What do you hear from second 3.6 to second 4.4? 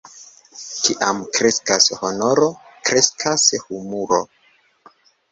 humoro.